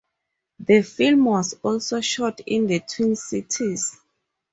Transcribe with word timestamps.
The 0.57 0.81
film 0.81 1.25
was 1.25 1.53
also 1.61 2.01
shot 2.01 2.39
in 2.47 2.65
the 2.65 2.79
Twin 2.79 3.15
Cities. 3.15 3.99